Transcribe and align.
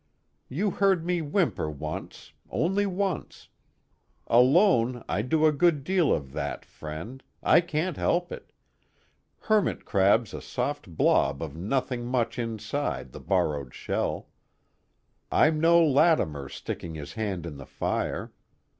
You 0.49 0.71
heard 0.71 1.05
me 1.05 1.21
whimper 1.21 1.69
once, 1.69 2.33
only 2.49 2.87
once. 2.87 3.49
Alone, 4.25 5.03
I 5.07 5.21
do 5.21 5.45
a 5.45 5.51
good 5.51 5.83
deal 5.83 6.11
of 6.11 6.31
that, 6.31 6.65
friend, 6.65 7.21
I 7.43 7.61
can't 7.61 7.97
help 7.97 8.31
it 8.31 8.51
hermit 9.41 9.85
crab's 9.85 10.33
a 10.33 10.41
soft 10.41 10.97
blob 10.97 11.43
of 11.43 11.55
nothing 11.55 12.07
much 12.07 12.39
inside 12.39 13.11
the 13.11 13.19
borrowed 13.19 13.75
shell. 13.75 14.27
I'm 15.31 15.59
no 15.61 15.79
Latimer 15.85 16.49
sticking 16.49 16.95
his 16.95 17.13
hand 17.13 17.45
in 17.45 17.57
the 17.57 17.67
fire. 17.67 18.31